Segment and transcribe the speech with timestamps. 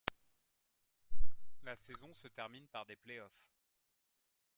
[1.61, 3.51] La saison se termine par des playoffs.